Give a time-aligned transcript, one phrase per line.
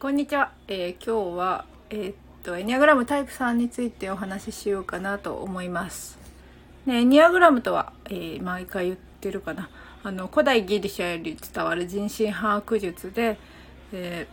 [0.00, 6.18] こんにちは、えー、今日は、えー、っとエニアグラムタイプ3についてお話ししようかなと思います。
[6.86, 9.68] でエニアグラムとは、えー、毎回言ってるかな
[10.02, 13.36] あの古代ギリシャより伝わる人心把握術で、
[13.92, 14.26] え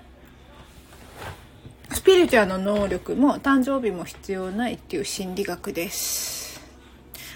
[1.91, 6.61] スピリチュアの能力も誕生日も必要ないっていう心理学です。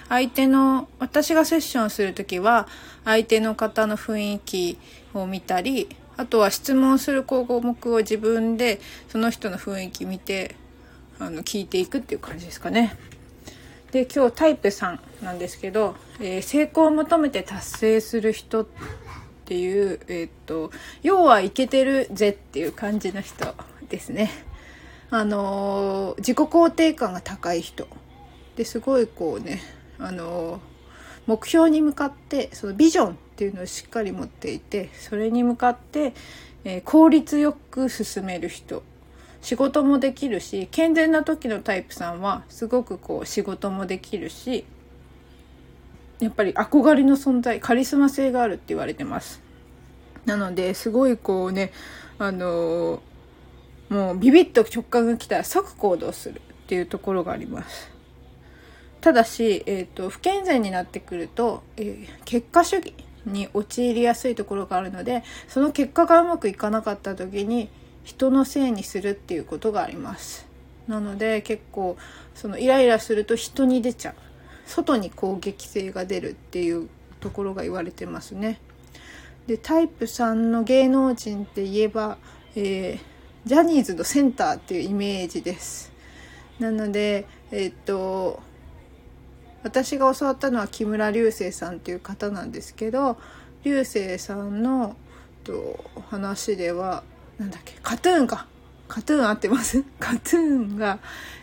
[0.07, 2.69] 相手の私がセッションする時は
[3.03, 4.79] 相手の方の雰囲気
[5.13, 8.79] を見たりあとは質問する項目を自分で
[9.09, 10.55] その人の雰囲気見て
[11.19, 12.97] あの聞いていくっていう感じですかね。
[13.91, 18.67] で今日タイプ3なんですけど、えー、成功を求めて達成する人っ
[19.45, 23.53] ていう、えー、っと要はいけてるぜっていう感じの人
[23.89, 24.31] ですね。
[25.11, 27.87] あのー、自己肯定感が高い人
[28.55, 29.61] ですごいこうね、
[29.99, 30.59] あの
[31.27, 36.13] 目標に向かってそのビジョンっていうのをしっかり持っていてそれに向かって、
[36.63, 38.81] えー、効率よく進める人。
[39.41, 44.65] 仕事もできるし健全な時のタイプさんはすごくこう仕事もできるし
[46.19, 49.41] やっぱり憧れの存在カリスマ性があるって言われてます。
[50.25, 51.71] なのですごいこうね
[52.17, 57.91] あのー、もうビビッと直感が来たら即行動するっていうところがあります。
[59.01, 62.95] ただし、えーと、不健全になってくると、えー、結果主義。
[63.25, 67.69] に陥りやすいところがあるのでその結果がうまくいかなかった時に
[68.03, 70.45] 人のせいにするっていうことがあります。
[70.87, 71.97] なので結構
[72.35, 74.15] そのイライラすると人に出ちゃう。
[74.67, 78.59] 外に攻撃性が出るっていうところが言われてますね。
[79.47, 82.17] でタイプ3の芸能人って言えば、
[82.55, 85.91] えー、ジャニーズのセンターっていうイメージです。
[86.59, 88.41] なのでえー、っと
[89.65, 93.17] 私が教わったのは木村流星さんっていう方なんですけど
[93.63, 94.95] 流星さんの
[95.43, 97.03] と話では
[97.39, 98.45] なんだっけカトゥーンか。
[98.87, 99.83] カトゥーン合ってます。
[99.99, 100.39] カトゥー
[100.75, 100.99] ンが、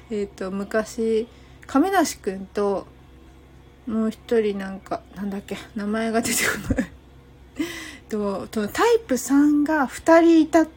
[0.08, 1.26] えーと、昔
[1.66, 2.86] 亀梨君と
[3.88, 6.90] もう一人なんかなんだっけ名前が出てこない。
[8.08, 10.68] とタイプ3が2人いたっ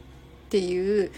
[0.50, 1.11] ていう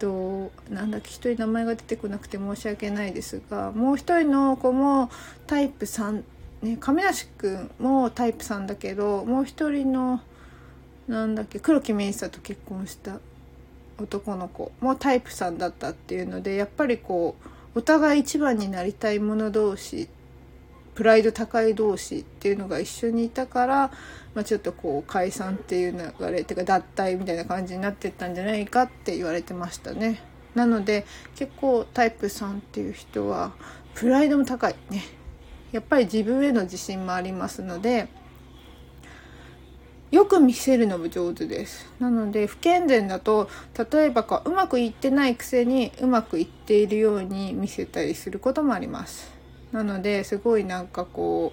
[0.00, 5.10] となんだっけ一人名前が出てこなくて申し訳ないですがもう一人の子も
[5.46, 6.22] タイプ3
[6.62, 10.20] ね亀梨君もタイプ3だけどもう一人の
[11.06, 13.20] なんだっけ黒木メイサと結婚した
[13.98, 17.36] 男の子もタイプ3だったっていうのでやっぱりこ
[17.74, 20.19] うお互い一番になりたい者同士って
[20.94, 23.90] プライド高い同士っていうのが一緒にいたから、
[24.34, 30.20] まあ、ちょっとこう解散っていう流れっていうか脱退みたいな感じになってったんじゃないかって言われてましたね。
[30.54, 31.06] なので
[31.36, 33.52] 結構タイプ3っていう人は
[33.94, 35.20] プライドも高いね。
[35.72, 38.08] やっぱり自分への自信もありますので
[40.10, 43.48] よく見せるのも上手ですなので不健全だと
[43.92, 49.39] 例えばこううまくいってないくせにうまくいっているように見せたりすることもあります
[49.72, 51.52] なのですごいなんかこ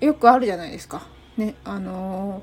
[0.00, 1.06] うよくあるじゃないですか。
[1.36, 2.42] ねあの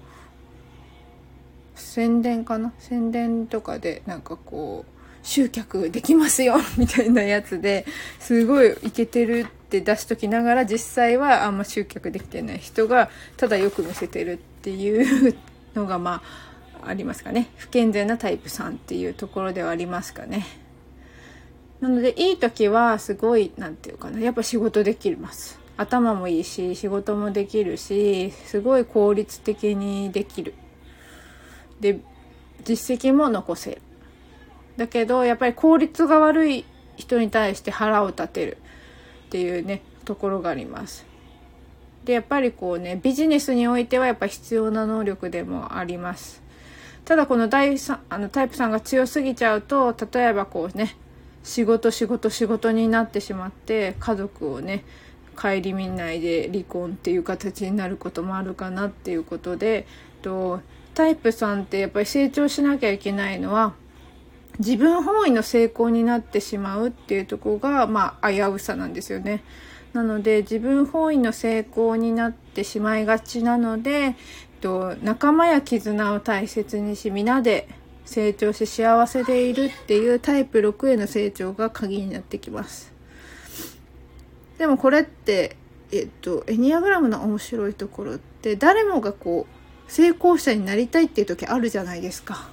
[1.76, 2.74] ー、宣伝かな？
[2.80, 4.92] 宣伝とかでなんかこう
[5.24, 7.86] 集客できますよみたいなやつで
[8.20, 15.36] すごいイケてるって出しときながら実際はあんま集客できてない人がただよく見せてるっていう
[15.76, 16.22] のがま
[16.82, 20.63] あありますかね不健全なタイプ3っていうところではありますかね。
[21.84, 25.60] なのでいい時はすごい何て言うかなやっぱ仕事できます。
[25.76, 30.54] 頭もいいし仕事もできるしすごい効率的にできる。
[31.82, 32.00] で
[32.64, 33.82] 実績も残せる。
[34.78, 36.64] だけどやっぱり効率が悪い
[36.96, 38.58] 人に対して腹を立てる
[39.26, 41.06] っていうねところがあります。
[42.06, 46.42] でやっぱりこうねビジネスにおいてはやっぱ必要な能力でもあります。
[47.04, 50.96] ただこの第3あのタイプさんが強すぎちゃうと例えばこうね
[51.44, 54.84] 仕事仕事仕事になってしまって家族をね
[55.36, 59.86] 顧みないで離婚っていう形になることもあるかなっていうことで
[60.22, 60.62] と
[60.94, 63.74] タイプさんってやっぱり成長しなきゃいけないのは
[64.60, 69.44] 自分本位の成功になってしまうっていうとこがまあ危うさなんですよね。
[69.94, 74.16] なので自分本位の成功になってしまいがちなので
[74.62, 77.68] と仲間や絆を大切にし皆で
[78.06, 82.92] 成長し幸せでいるっていうタイプ6への成長が鍵になってきます。
[84.58, 85.56] でもこれって
[85.92, 92.50] えっとエニアグラムの面白いところって誰もがこう成功者になりたいっていう時あるじゃないですか。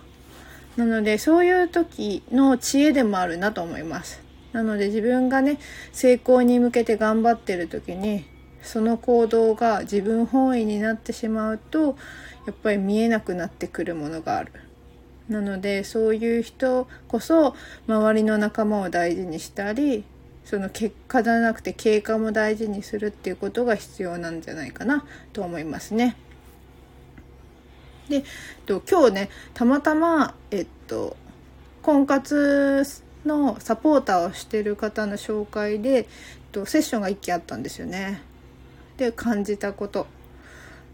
[0.77, 4.21] なのでそういう時の知恵でもあるなと思います。
[4.53, 5.59] なので自分がね
[5.93, 8.25] 成功に向けて頑張ってる時に
[8.63, 11.97] その行動が自分本位になってしまうと
[12.47, 14.53] やっぱり見えなくなってくるものがある。
[15.31, 17.55] なのでそういう人こそ
[17.87, 20.05] 周りの仲間を大事にしたり
[20.45, 26.17] その結果じゃなくて経過も大事にするっていうことが必要なんじゃないかなと思いますね。
[28.09, 28.25] で
[28.67, 31.17] と今日ねたまたまえっと
[31.83, 32.85] 婚活
[33.25, 36.07] のサポーターをしてる方の紹介でえっ
[36.51, 38.21] とセッションが1期あったんですよね。
[38.97, 40.09] で感じたこと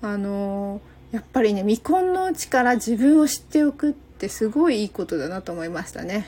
[0.03, 6.27] あのやっぱりね未婚のうちから自分を知っておくってってすごいいいことだなと思いましたね。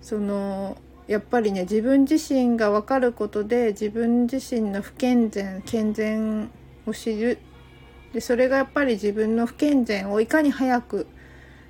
[0.00, 0.78] その
[1.08, 6.50] やっぱりね自分自身が分かることで自分自身の不健全健全
[6.86, 7.38] を知る
[8.14, 11.08] でそれがやっぱり自分の不健全をいかに早く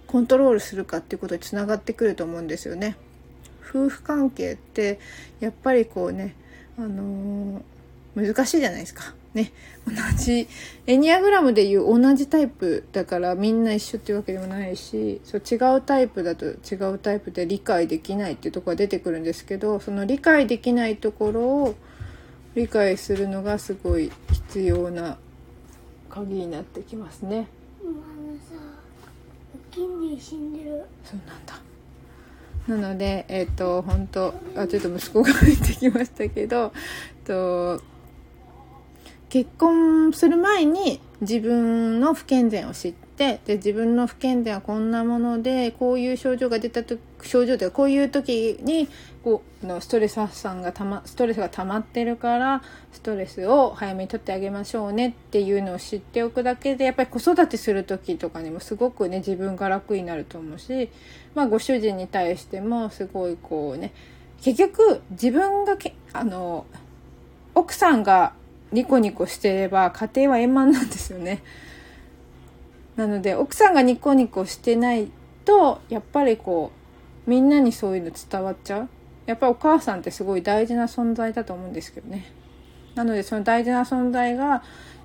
[0.07, 2.97] コントロールするかっていうことにつながってくると思うんですよね。
[3.67, 4.99] 夫婦関係って
[5.39, 6.35] やっぱりこうね、
[6.77, 9.15] あのー、難しいじゃないですか。
[9.35, 9.53] ね、
[9.87, 10.49] 同じ
[10.89, 21.75] エニアグラムでいう同じタイプだからみんな一緒っていうわけでもないしそう違うタイプだと違うタイプで理解できないっていうところが出てくるんですけどその理解できないところを
[22.57, 25.17] 理解するのがすごい必要な
[26.09, 27.47] 鍵になってきますね。
[31.05, 31.61] そうなんだ
[32.67, 36.73] なのでえっ、ー、と本当あちょっと息子が 入ってきましたけど
[37.25, 37.81] と
[39.31, 48.89] 結婚する前に自分の不健全を知ってで自分の不健全はこんなものでこういう症状が出たと症状でこういう時に
[49.23, 60.91] こうのストレス発散がたまストレスが溜まってるからストレスを早めに取ってあげましょうねっていうのを知っておくだけでやっぱり子育てする時とかにもすごくね自分が楽になると思うし、
[61.37, 63.93] まあ、ご主人に対してもすごいこうね
[64.43, 66.67] 結局自分がけあの
[67.55, 68.33] 奥さんが
[68.73, 71.43] ニコニコしてれば家庭は円満なんですよね。
[72.97, 75.11] なので奥さんがニコニコしてない
[75.45, 76.71] とやっぱりこ
[77.27, 78.89] うみんなにそういうの伝わっちゃう。
[79.27, 82.33] やっぱりお母さんってすごい大事な存在だと思うんですけどね。
[82.95, 84.63] なのでその大事な存在が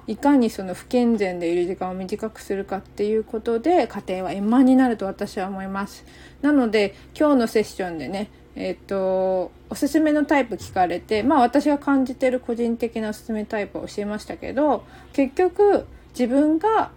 [0.07, 6.05] いかにその不健全でいる時間を短くするかっていうことで家庭は円満になると私は思います。
[6.41, 16.91] なので今日のセッションでねえっ、と、おすすめのタイプ聞かれて、まあ私が感じてる個人的なおすすめタイプを教えましたけど、結局自分が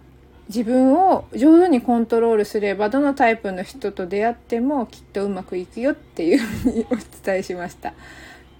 [0.47, 7.93] 自分を上手にコントロールすればどのタイプの人と出会ってもきっとうまくいくよっていうふうにお伝えしました。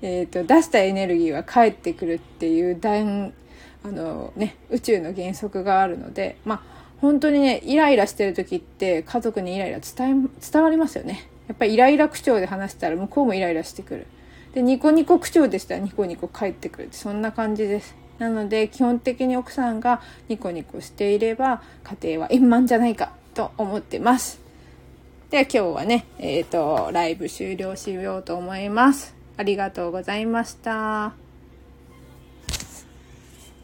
[0.01, 11.29] えっ、と、出したエネルギーは返ってくるっていう、あのね、宇宙の原則があるので、まあ本当にね、イライラしてる時って家族にイライラ伝え、伝わりますよね。
[11.49, 14.07] やっぱりイライラ口調で話したら向こうもイライラしてくる。
[14.53, 16.89] で、ニコニコ口調でしたらニコニコ帰ってくる。
[16.91, 17.95] そんな感じです。
[18.19, 24.39] なので、基本的に奥さんがニコニコしていれば、家庭は円満じゃないかと思ってます。
[25.31, 29.15] では今日はね、えっ、ー、と、ライブ終了しようと思います。
[29.37, 31.28] ありがとうございました。